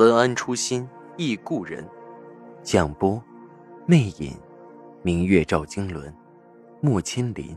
[0.00, 1.86] 文安初心忆故人，
[2.62, 3.22] 蒋波
[3.84, 4.34] 魅影，
[5.02, 6.10] 明月照经纶，
[6.80, 7.54] 木千林。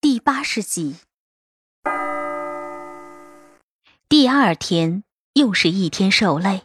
[0.00, 0.96] 第八十集。
[4.08, 6.62] 第二天又是一天受累，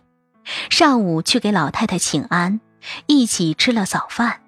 [0.72, 2.60] 上午去给老太太请安。
[3.06, 4.42] 一起吃了早饭，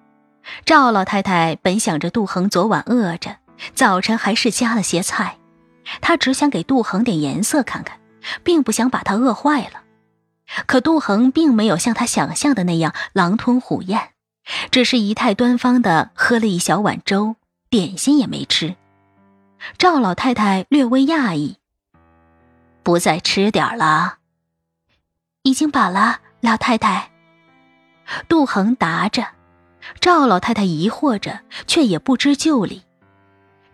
[0.66, 3.38] 赵老太太本想着杜恒昨晚饿着，
[3.76, 5.38] 早晨还是加了些菜，
[6.02, 8.00] 她只想给杜恒点颜色看看，
[8.44, 9.82] 并不想把他饿坏了。
[10.66, 14.10] 可杜恒并没有像他想象的那样狼吞虎咽，
[14.70, 17.36] 只是仪态端方的喝了一小碗粥，
[17.70, 18.76] 点心也没吃。
[19.78, 21.58] 赵老太太略微讶异
[22.84, 24.18] ：“不再吃点了？
[25.44, 27.12] 已经饱了，老太太。”
[28.28, 29.26] 杜恒答着，
[30.02, 32.84] 赵老太太疑惑着，却也不知就里。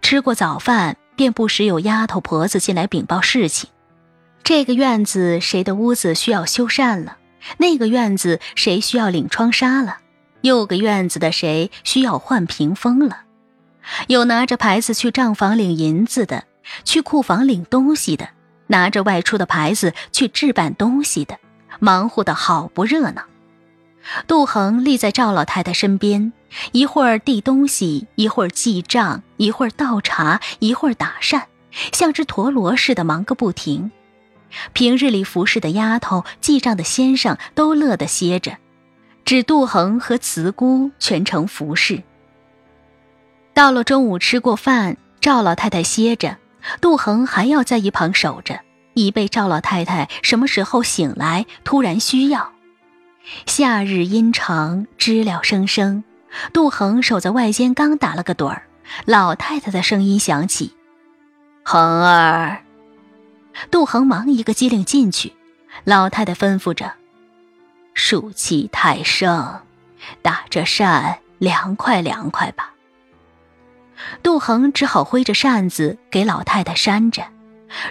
[0.09, 3.69] 吃过早饭，便不时有丫头婆子进来禀报事情：
[4.41, 7.17] 这个院子谁的屋子需要修缮了？
[7.57, 9.97] 那个院子谁需要领窗纱了？
[10.39, 13.23] 又个院子的谁需要换屏风了？
[14.07, 16.45] 有拿着牌子去账房领银子的，
[16.85, 18.29] 去库房领东西的，
[18.67, 21.37] 拿着外出的牌子去置办东西的，
[21.81, 23.23] 忙活的好不热闹。
[24.25, 26.31] 杜恒立在赵老太太身边，
[26.71, 31.47] 一会儿递东西，一会儿记账，一会儿倒茶，一会儿打扇，
[31.91, 33.91] 像只陀螺似的忙个不停。
[34.71, 38.57] 平日里服侍的丫头、记账的先生都乐得歇着，
[39.25, 42.01] 只杜恒和慈姑全程服侍。
[43.53, 46.37] 到了中午吃过饭，赵老太太歇着，
[46.79, 48.61] 杜恒还要在一旁守着，
[48.93, 52.53] 以备赵老太太什么时候醒来突然需要。
[53.45, 56.03] 夏日阴长，知了声声。
[56.53, 58.63] 杜恒守在外间，刚打了个盹儿，
[59.05, 60.73] 老太太的声音响起
[61.63, 62.63] ：“恒儿。”
[63.71, 65.33] 杜恒忙一个机灵进去，
[65.83, 66.93] 老太太吩咐着
[67.95, 69.61] ：“暑气太盛，
[70.21, 72.73] 打着扇凉快凉快吧。”
[74.21, 77.23] 杜恒只好挥着扇子给老太太扇着，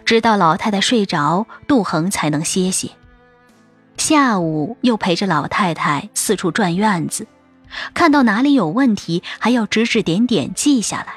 [0.04, 2.90] 直到老太太睡着，杜恒才能歇歇。
[3.96, 7.26] 下午又陪着老太太四处转院子，
[7.94, 11.14] 看到哪里有问题，还要指指点点记下来，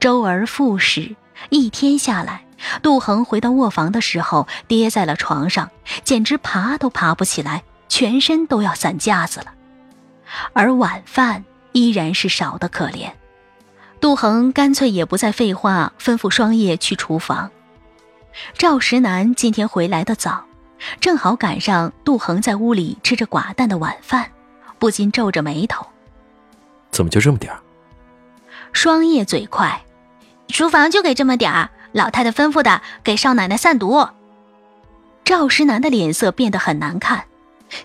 [0.00, 1.14] 周而复始。
[1.50, 2.44] 一天下来，
[2.82, 5.70] 杜恒回到卧房的时候，跌在了床上，
[6.04, 9.46] 简直爬都爬不起来，全身都要散架子了。
[10.52, 13.10] 而晚饭依然是少得可怜，
[14.00, 17.50] 杜恒干脆也不再废话，吩咐双叶去厨房。
[18.56, 20.44] 赵石南今天回来的早。
[21.00, 24.30] 正好赶上杜恒在屋里吃着寡淡的晚饭，
[24.78, 25.86] 不禁皱着眉头
[26.90, 27.60] ：“怎么就这么点儿？”
[28.72, 29.82] 双叶嘴快
[30.48, 34.08] ：“厨房就给这么点儿，老太太吩咐的，给少奶奶散毒。”
[35.24, 37.24] 赵石南的脸色变得很难看：“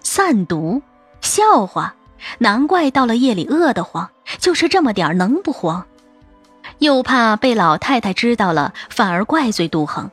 [0.02, 0.81] 散毒？
[1.22, 1.96] 笑话！
[2.40, 4.09] 难怪到了夜里饿得慌，
[4.40, 5.86] 就是这么点儿能不慌？
[6.80, 10.09] 又怕被老太太知道了，反而怪罪杜恒。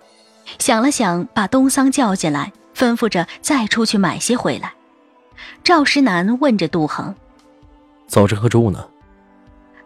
[0.58, 2.52] 想了想，把东桑叫进来。
[2.74, 4.72] 吩咐着再出去买些回来。
[5.62, 7.14] 赵石南问着杜恒
[8.06, 8.88] ：“早晨和中午呢？”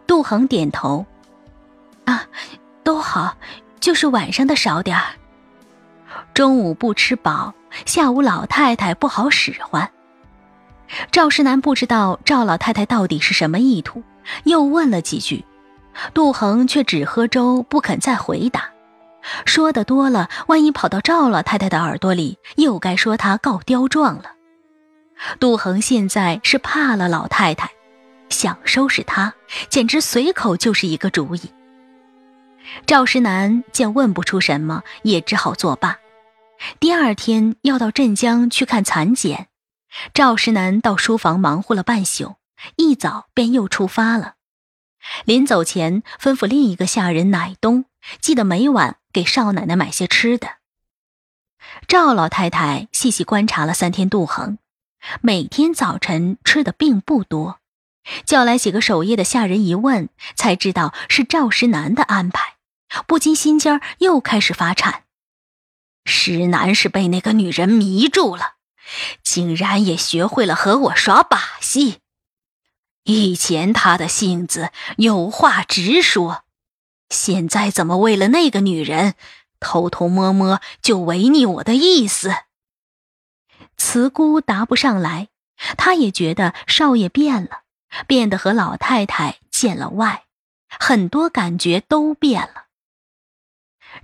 [0.07, 1.05] 杜恒点头
[2.05, 2.27] ：“啊，
[2.83, 3.37] 都好，
[3.79, 5.03] 就是晚上的少点儿。
[6.33, 7.53] 中午不吃饱，
[7.85, 9.89] 下午老太太不好使唤。”
[11.11, 14.01] 赵石南不知道赵老太太到底是什么意图，
[14.45, 15.45] 又问了几句，
[16.13, 18.69] 杜恒却只喝粥，不肯再回答。
[19.45, 24.33] 说的多了，万一跑到赵老太太的耳朵里，又该说他告刁状了。
[25.39, 27.69] 杜恒现在是怕了老太太，
[28.29, 29.33] 想收拾她，
[29.69, 31.41] 简直随口就是一个主意。
[32.85, 35.97] 赵石南见问不出什么，也只好作罢。
[36.79, 39.47] 第二天要到镇江去看蚕茧，
[40.13, 42.35] 赵石南到书房忙活了半宿，
[42.77, 44.35] 一早便又出发了。
[45.25, 47.85] 临走前，吩咐另一个下人乃东，
[48.21, 48.97] 记得每晚。
[49.11, 50.57] 给少奶奶买些吃的。
[51.87, 54.57] 赵老太太细细观察了三天杜恒，
[55.21, 57.59] 每天早晨吃的并不多，
[58.25, 62.55] 叫来几个守夜的下人一问，才知道是赵石南的安排，
[63.05, 65.03] 不禁心尖又开始发颤。
[66.05, 68.53] 石楠是被那个女人迷住了，
[69.21, 71.99] 竟然也学会了和我耍把戏。
[73.03, 76.43] 以前他的性子有话直说，
[77.09, 79.15] 现在怎么为了那个女人，
[79.59, 82.31] 偷偷摸摸就违逆我的意思？
[83.77, 85.29] 慈姑答不上来，
[85.77, 87.63] 她也觉得少爷变了，
[88.07, 90.23] 变得和老太太见了外，
[90.79, 92.65] 很多感觉都变了。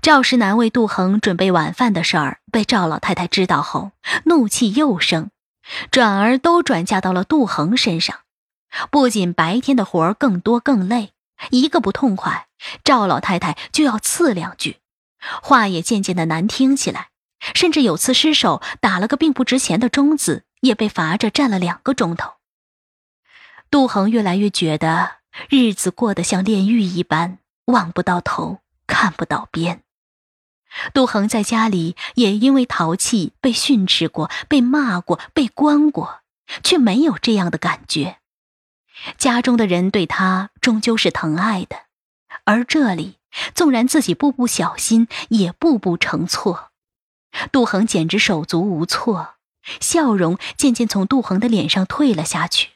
[0.02, 3.92] 赵石南为杜恒准备晚饭的事儿被赵老太太知道后，
[4.26, 5.30] 怒气又生，
[5.92, 8.22] 转而都转嫁到了杜恒身上。
[8.90, 11.14] 不仅白天的活儿更多更累，
[11.52, 12.45] 一个不痛快，
[12.84, 14.78] 赵老太太就要刺两句，
[15.42, 17.10] 话也渐渐的难听起来，
[17.54, 22.34] 甚至有次失手打了个并不值钱的钟子，也被罚着站了两个钟头。
[23.70, 25.18] 杜恒越来越觉得
[25.50, 29.82] 日子过得像炼狱一般，望不到头，看不到边。
[30.94, 36.22] 杜恒在家里也因为淘气被训斥过，被骂过，被关过，
[36.64, 38.18] 却没有这样的感觉。
[39.18, 41.85] 家中的人对他终究是疼爱的，
[42.46, 43.18] 而这里
[43.54, 46.72] 纵然自己步步小心，也步步成错。
[47.52, 49.36] 杜恒简直手足无措，
[49.82, 52.70] 笑容渐渐从杜恒的脸上退了下去。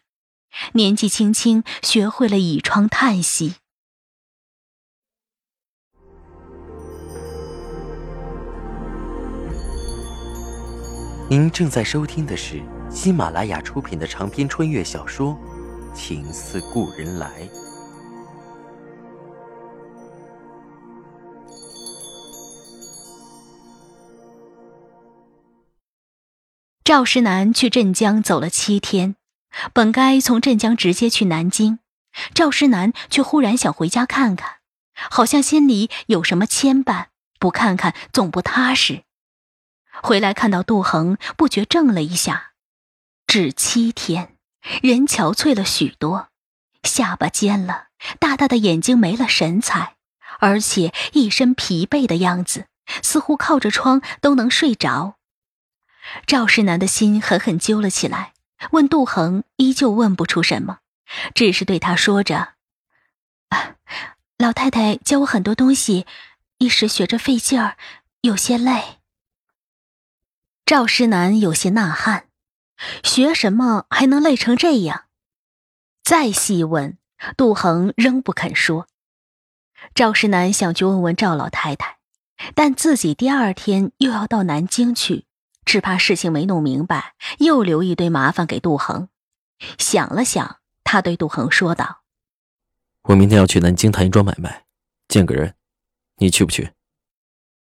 [0.73, 3.55] 年纪轻轻，学会了倚窗叹息。
[11.29, 15.37] 您正在收听的是喜马拉雅出品的长篇穿越小说。
[15.93, 17.47] 情似故人来。
[26.89, 29.15] 赵石南去镇江走了七天，
[29.73, 31.77] 本该从镇江直接去南京，
[32.33, 34.55] 赵石南却忽然想回家看看，
[34.95, 39.03] 好像心里有什么牵绊，不看看总不踏实。
[40.01, 42.53] 回来看到杜恒，不觉怔了一下，
[43.27, 44.35] 只七天。
[44.81, 46.29] 人憔悴了许多，
[46.81, 49.97] 下巴尖了，大大的眼睛没了神采，
[50.39, 52.65] 而且一身疲惫的样子，
[53.03, 55.18] 似乎靠着窗都能睡着。
[56.25, 58.33] 赵世南的心狠狠揪了起来，
[58.71, 60.79] 问杜恒，依旧问不出什么，
[61.33, 62.53] 只是对他说着
[64.37, 66.05] ：“老太太教我很多东西，
[66.57, 67.77] 一时学着费劲儿，
[68.21, 68.99] 有些累。”
[70.65, 72.25] 赵世南有些纳汗。
[73.03, 75.03] 学什么还能累成这样？
[76.01, 76.97] 再细问，
[77.35, 78.87] 杜恒仍不肯说。
[79.93, 81.97] 赵世南想去问问赵老太太，
[82.55, 85.25] 但自己第二天又要到南京去，
[85.69, 89.07] 只怕事情没弄明白，又留一堆麻烦给杜恒。
[89.77, 92.01] 想了想，他对杜恒说道
[93.09, 94.65] ：“我明天要去南京谈一桩买卖，
[95.07, 95.53] 见个人，
[96.15, 96.73] 你去不去？”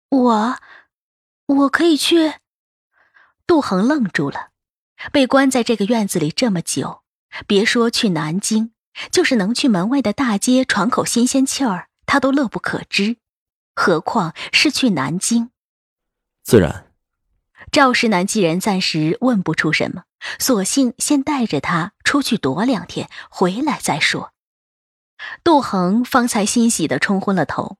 [0.09, 0.57] 我，
[1.47, 2.35] 我可以去。
[3.47, 4.51] 杜恒愣住了。
[5.11, 7.01] 被关在这个院子里这么久，
[7.47, 8.73] 别说去南京，
[9.09, 13.17] 就是能去门外的大街喘口新鲜气儿，他都乐不可支，
[13.73, 15.49] 何况是去南京？
[16.43, 16.84] 自然。
[17.71, 20.03] 赵石南既然暂时问不出什么，
[20.39, 24.31] 索性先带着他出去躲两天，回来再说。
[25.43, 27.77] 杜恒方才欣喜的冲昏了头，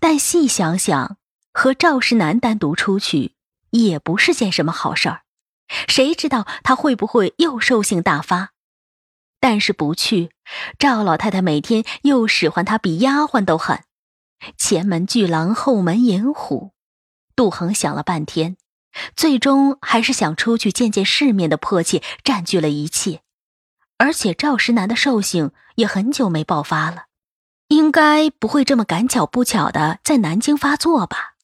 [0.00, 1.16] 但细想想，
[1.52, 3.34] 和赵石南单独出去
[3.70, 5.22] 也不是件什么好事儿。
[5.88, 8.50] 谁知道他会不会又兽性大发？
[9.40, 10.30] 但是不去，
[10.78, 13.82] 赵老太太每天又使唤他比丫鬟都狠。
[14.58, 16.72] 前门巨狼，后门引虎。
[17.36, 18.56] 杜恒想了半天，
[19.16, 23.22] 最终还是想出去见见世面的迫切占据了一切。
[23.96, 27.04] 而且赵石南的兽性也很久没爆发了，
[27.68, 31.34] 应该不会这么赶巧不巧的在南京发作吧？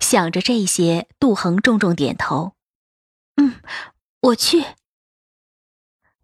[0.00, 2.54] 想着这些，杜恒重重点头。
[3.36, 3.60] 嗯，
[4.20, 4.64] 我去。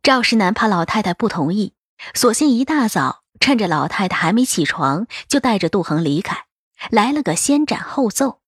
[0.03, 1.75] 赵石南怕老太太不同意，
[2.15, 6.47] 索性一大早趁着老太太还没起床，就带着杜恒离开，
[6.91, 8.41] 来了个先斩后奏，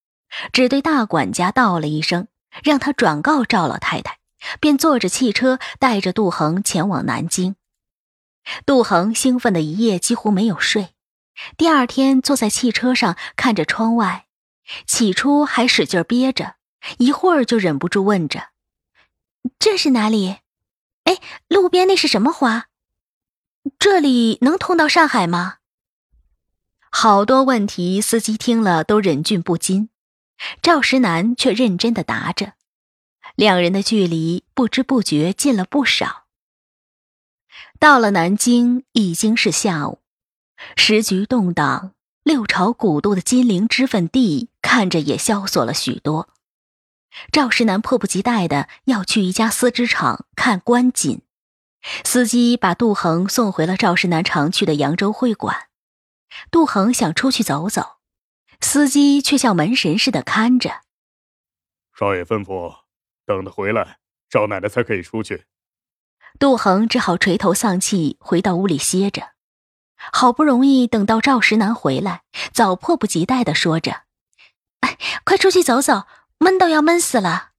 [0.52, 2.28] 只对大管家道了一声，
[2.62, 4.18] 让他转告赵老太太，
[4.60, 7.56] 便坐着汽车带着杜恒前往南京。
[8.64, 10.94] 杜恒兴奋的一夜几乎没有睡，
[11.56, 14.26] 第二天坐在汽车上看着窗外，
[14.86, 16.54] 起初还使劲憋着。
[16.96, 18.48] 一会儿就忍不住问着
[19.60, 20.38] ：“这是哪里？
[21.04, 22.68] 哎，路边那是什么花？
[23.78, 25.56] 这里能通到上海吗？”
[26.90, 29.89] 好多问题，司机听了都忍俊不禁，
[30.62, 32.54] 赵石南却认真的答着。
[33.36, 36.24] 两人的距离不知不觉近了不少。
[37.78, 40.00] 到了南京已经是下午，
[40.76, 41.92] 时局动荡，
[42.22, 46.28] 六朝古都的金陵脂粉地看着也萧索了许多。
[47.32, 51.22] 赵石南迫不及待的要去一家丝织厂看官锦，
[52.04, 55.68] 司机把杜恒送回了赵石南常去的扬州会馆。
[56.50, 57.96] 杜恒想出去走走，
[58.60, 60.82] 司机却像门神似的看着。
[61.98, 62.74] 少爷吩咐，
[63.26, 63.98] 等他回来，
[64.30, 65.46] 少奶奶才可以出去。
[66.38, 69.30] 杜恒只好垂头丧气回到屋里歇着。
[70.12, 74.04] 好不容易等到赵石南回来，早迫不及待的说着
[74.80, 76.06] ：“哎，快出去走走，
[76.38, 77.50] 闷都要闷死了。”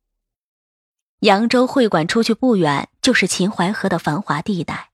[1.22, 4.90] 扬州会馆出去不远就是秦淮河的繁华地带。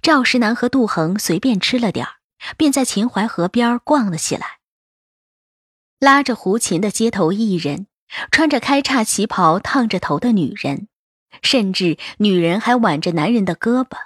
[0.00, 2.12] 赵石南和杜恒随便吃了点儿，
[2.56, 4.59] 便在秦淮河边逛了起来。
[6.00, 7.86] 拉着胡琴的街头艺人，
[8.30, 10.88] 穿着开叉旗袍烫着头的女人，
[11.42, 13.98] 甚至女人还挽着男人的胳膊。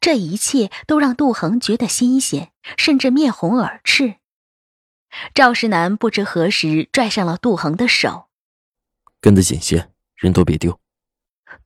[0.00, 4.14] 这一切都让杜恒觉得新鲜，甚至面红耳赤。
[5.34, 8.28] 赵世南不知何时拽上了杜恒的手，
[9.20, 10.80] 跟得紧些，人都别丢。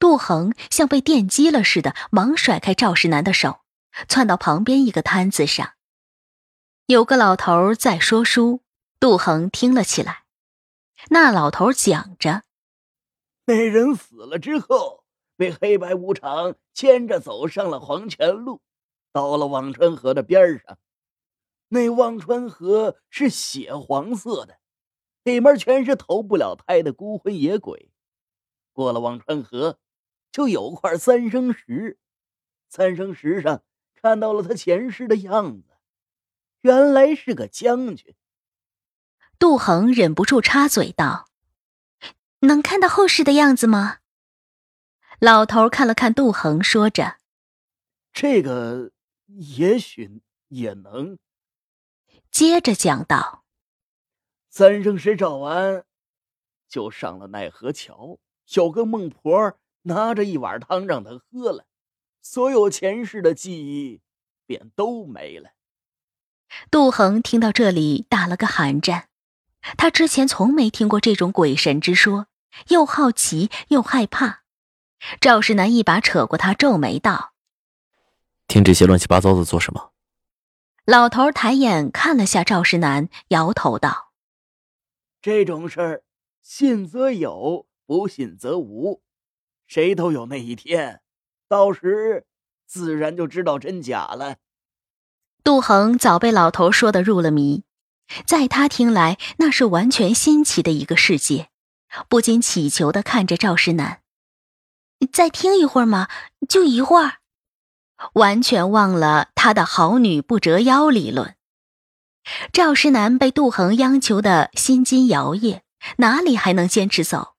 [0.01, 3.61] 杜恒像被电击了似的，忙甩开赵世南的手，
[4.09, 5.75] 窜到旁边一个摊子上。
[6.87, 8.64] 有个老头在说书，
[9.05, 10.25] 杜恒听了起来。
[11.11, 12.45] 那老头讲着：
[13.45, 15.05] 那人死了之后。
[15.37, 18.63] 被黑白无常牵着走上了黄泉路，
[19.13, 20.79] 到了忘川河的边上。
[21.69, 24.59] 那忘川河是血黄色的，
[25.23, 27.91] 里面全是投不了胎的孤魂野鬼。
[28.73, 29.79] 过了忘川河，
[30.33, 31.99] 就有块三生石，
[32.71, 35.77] 三生石上看到了他前世的样子，
[36.63, 38.15] 原来是个将军。
[39.45, 41.29] 杜恒忍不住插嘴道
[42.41, 43.99] ：“能看到后世的样子吗？”
[45.21, 47.19] 老头看了看杜恒，说着
[48.11, 48.93] ：“这个
[49.27, 51.19] 也许也能。”
[52.33, 53.45] 接着讲道
[54.49, 55.85] ：“三生石找完，
[56.67, 58.19] 就上了奈何桥。
[58.55, 61.67] 有个孟婆拿着一碗汤让他喝了，
[62.23, 64.01] 所有前世的记忆
[64.47, 65.51] 便都没了。”
[66.71, 69.11] 杜恒听到这里打了个寒战，
[69.77, 72.27] 他之前从没听过这种鬼神之说，
[72.69, 74.43] 又好奇又害怕。
[75.21, 77.35] 赵世南一把扯过他，皱眉道
[78.49, 79.93] ：“听这些乱七八糟的做什么？”
[80.87, 84.13] 老头抬眼看了下赵世南，摇头道
[85.21, 86.03] ：“这种事儿，
[86.43, 89.03] 信则有，不信则无，
[89.67, 91.01] 谁都有那一天，
[91.49, 92.27] 到时
[92.67, 94.37] 自然就知道真假了。”
[95.43, 97.65] 杜恒早被老头说的入了迷，
[98.27, 101.49] 在他听来，那是完全新奇的一个世界，
[102.09, 104.01] 不禁乞求的看着赵世南。
[105.13, 106.09] 再听一会儿嘛，
[106.49, 107.19] 就一会儿，
[108.15, 111.37] 完全忘了他的好女不折腰理论。
[112.53, 115.61] 赵世南被杜恒央求的心惊摇曳，
[115.99, 117.35] 哪里还能坚持走？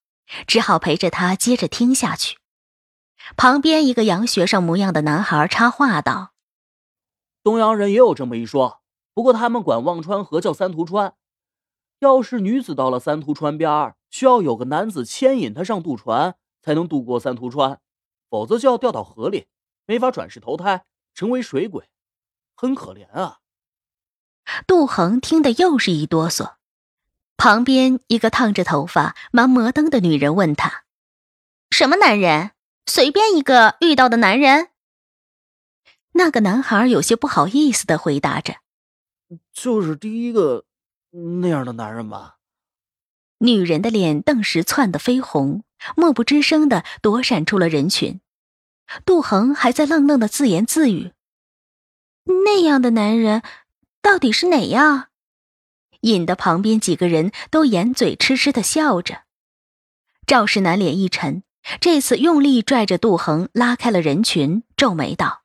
[0.47, 2.37] 只好陪着他接着听下去。
[3.35, 6.33] 旁边一个洋学生模样的男孩插话道
[7.43, 8.81] ：“东洋人也有这么一说，
[9.15, 11.15] 不过他们管忘川河叫三途川。
[11.97, 17.79] 要是女子到了三途川边，需要有个男子牵引她上渡船。”才能渡过三途川，
[18.27, 19.45] 否则就要掉到河里，
[19.85, 21.87] 没法转世投胎成为水鬼，
[22.55, 23.37] 很可怜啊。
[24.65, 26.55] 杜恒听得又是一哆嗦。
[27.37, 30.85] 旁边一个烫着头发、忙摩登的女人问他
[31.69, 32.53] ：“什么男人？
[32.87, 34.69] 随便一个遇到的男人？”
[36.13, 38.55] 那个男孩有些不好意思的回答着
[39.53, 40.65] ：“就是第一个
[41.39, 42.37] 那样的男人吧。”
[43.39, 45.63] 女人的脸顿时窜得绯红。
[45.97, 48.21] 默不吱声的躲闪出了人群，
[49.05, 51.11] 杜恒还在愣愣的自言自语
[52.45, 53.43] ：“那样的男人，
[54.01, 55.09] 到底是哪样？”
[56.01, 59.23] 引得旁边几个人都掩嘴痴痴的笑着。
[60.25, 61.43] 赵世南脸一沉，
[61.79, 65.43] 这次用力拽着杜恒拉开了人群，皱眉道：“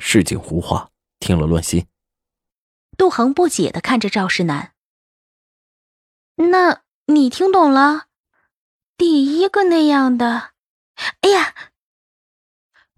[0.00, 0.90] 市井胡话，
[1.20, 1.86] 听了乱心。”
[2.96, 4.72] 杜恒不解的看着赵世南
[6.50, 8.06] ：“那你听懂了？”
[8.96, 10.52] 第一个那样的，
[11.20, 11.54] 哎呀！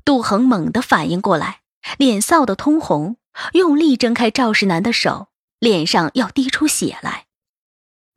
[0.04, 1.62] 杜恒猛地反应过来，
[1.98, 3.16] 脸臊得通红，
[3.54, 5.28] 用力挣开赵世南的手，
[5.58, 7.26] 脸上要滴出血来。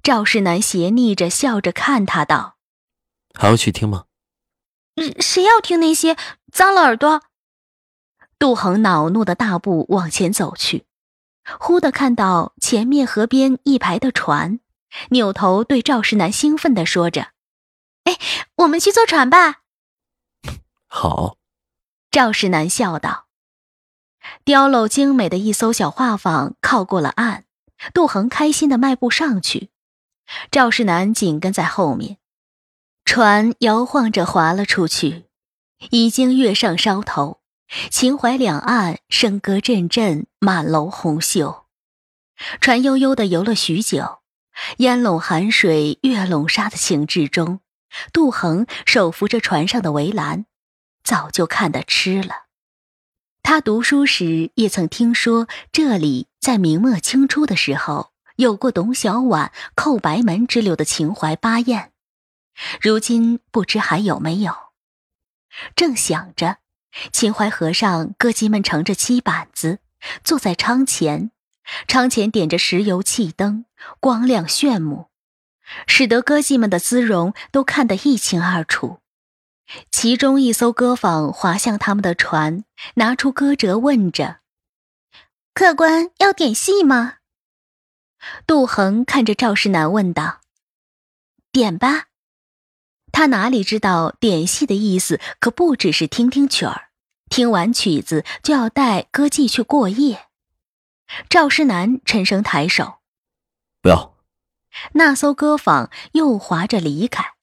[0.03, 2.57] 赵世南斜睨着笑着看他道
[3.33, 4.05] ：“还要去听吗
[5.19, 6.15] ？”“谁要听那些
[6.51, 7.23] 脏了耳朵？”
[8.37, 10.85] 杜恒恼怒的大步往前走去，
[11.59, 14.59] 忽地看到前面河边一排的船，
[15.09, 17.29] 扭头对赵世南兴奋地说着。
[18.03, 18.17] 哎，
[18.57, 19.61] 我们去坐船吧。
[20.87, 21.37] 好，
[22.09, 23.27] 赵世南笑道。
[24.45, 27.45] 雕镂精美的一艘小画舫靠过了岸，
[27.93, 29.71] 杜恒开心地迈步上去，
[30.51, 32.17] 赵世南紧跟在后面。
[33.03, 35.25] 船摇晃着划了出去，
[35.89, 37.40] 已经跃上梢头。
[37.89, 41.65] 秦淮两岸笙歌阵阵，满楼红袖。
[42.59, 44.19] 船悠悠的游了许久，
[44.77, 47.61] 烟笼寒水，月笼沙的情致中，
[48.11, 50.45] 杜衡手扶着船上的围栏，
[51.01, 52.47] 早就看得痴了。
[53.41, 61.93] 他读书时也曾听说，这里在明末清初的时候有过董小宛叩白门之流的秦淮八艳，
[62.81, 64.53] 如今不知还有没有。
[65.73, 66.57] 正想着。
[67.11, 69.79] 秦淮河上，歌姬们乘着七板子，
[70.23, 71.31] 坐在窗前，
[71.87, 73.65] 窗前点着石油气灯，
[73.99, 75.09] 光亮炫目，
[75.87, 78.99] 使得歌妓们的姿容都看得一清二楚。
[79.89, 84.39] 其中一艘歌舫划向他们的船，拿出歌折问着
[85.55, 87.19] ：“客官要点戏吗？”
[88.45, 90.41] 杜恒看着赵世南问道
[91.53, 92.07] ：“点吧。”
[93.11, 96.89] 他哪里知道点戏的意思，可不只是听听曲儿，
[97.29, 100.27] 听完曲子就要带歌妓去过夜。
[101.29, 102.99] 赵世南沉声抬手
[103.81, 104.15] ：“不要。”
[104.93, 107.33] 那艘歌舫又划着离开。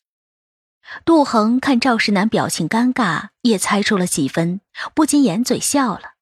[1.05, 4.63] 杜恒看赵世南表情尴尬，也猜出了几分，
[4.95, 6.15] 不禁掩嘴笑了。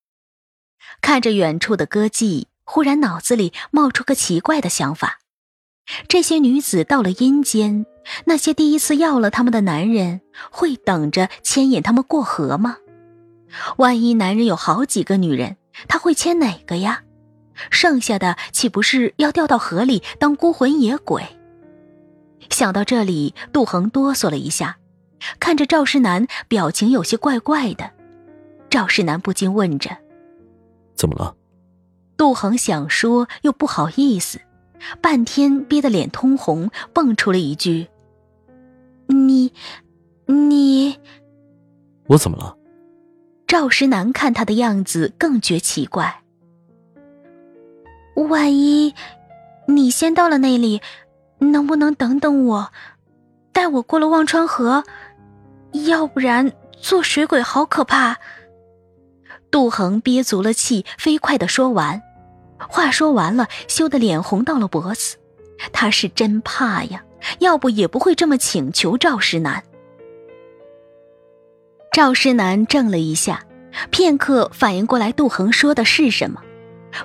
[1.01, 5.21] 看着远处的歌妓，忽然脑子里冒出个奇怪的想法：
[6.09, 7.87] 这些女子到了阴间。
[8.25, 10.21] 那些第一次要了他们的男人，
[10.51, 12.77] 会等着牵引他们过河吗？
[13.77, 15.57] 万一男人有好几个女人，
[15.89, 17.03] 他会牵哪个呀？
[17.71, 21.23] 剩下的岂不是要掉到河里当孤魂野鬼？
[22.51, 24.77] 想到这里，杜恒哆嗦了一下，
[25.41, 27.91] 看着赵世南，表情有些怪怪的。
[28.69, 29.97] 赵世南不禁问着
[30.95, 31.35] ：“怎么了？”
[32.17, 34.41] 杜恒想说，又不好意思，
[35.01, 37.89] 半天憋得脸通红，蹦出了一句。
[39.07, 39.53] 你，
[40.27, 40.99] 你，
[42.09, 42.57] 我怎么了？
[43.47, 46.23] 赵石南看他的样子更觉奇怪。
[48.15, 48.95] 万一
[49.69, 50.81] 你先到了那里，
[51.39, 52.73] 能不能等等我，
[53.53, 54.85] 带我过了忘川河？
[55.87, 58.17] 要不然做水鬼好可怕。
[59.51, 62.03] 杜恒憋足了气，飞快的说完，
[62.59, 65.17] 话说完了，羞得脸红到了脖子。
[65.73, 67.05] 他是真怕呀。
[67.39, 69.63] 要不也不会这么请求赵石南。
[71.93, 73.47] 赵石南怔了一下，
[73.91, 76.43] 片刻反应过来杜恒说的是什么，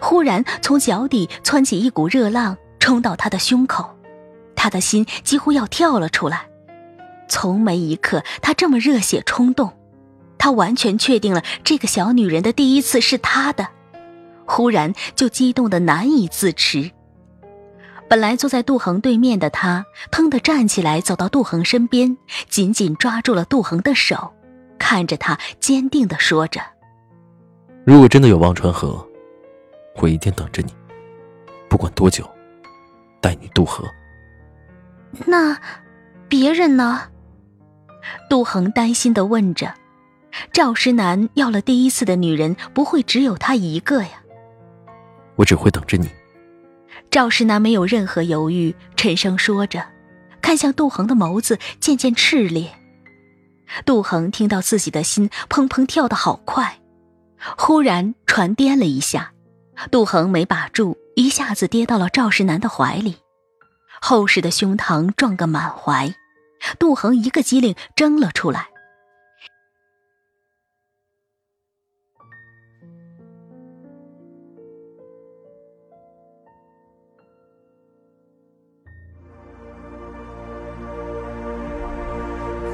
[0.02, 3.96] 忽然从脚底窜起一股热浪，冲到他的胸口，
[4.56, 6.48] 他的心几乎要跳了出来。
[7.30, 9.72] 从没一刻他这么热血冲动，
[10.38, 13.70] 他完全确定了这个小女人的第一次是他的，
[14.46, 16.92] 忽然就激动的难以自持。
[18.12, 22.18] 本来坐在杜恒对面的他，腾地站起来，走到杜恒身边，
[22.50, 24.34] 紧紧抓住了杜恒的手，
[24.78, 26.60] 看着他，坚定的说着
[27.88, 29.08] ：“如果真的有忘川河，
[29.96, 30.74] 我一定等着你，
[31.70, 32.30] 不管多久，
[33.22, 33.90] 带你渡河。”
[35.26, 35.58] 那
[36.28, 37.04] 别人呢？
[38.30, 39.74] 杜恒担心的问着。
[40.52, 44.22] 赵石南要了第一次的女人，不会只有他一个呀。
[45.38, 46.10] 我只会等着你。
[47.12, 49.86] 赵世南没有任何犹豫，沉声说着，
[50.42, 52.72] 看向杜恒的眸子渐渐炽烈。
[53.86, 56.80] 杜恒听到自己的心砰砰跳得好快，
[57.58, 59.34] 忽然船颠了一下，
[59.92, 63.18] 杜恒没把住，一下子跌到了赵世南的怀里，
[64.02, 66.16] 厚实的胸膛撞个满怀，
[66.80, 68.71] 杜恒一个机灵挣了出来。